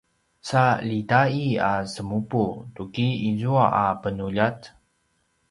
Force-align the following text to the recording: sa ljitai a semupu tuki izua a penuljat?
sa 0.49 0.63
ljitai 0.87 1.41
a 1.71 1.73
semupu 1.93 2.43
tuki 2.75 3.07
izua 3.29 3.65
a 3.83 3.85
penuljat? 4.01 4.59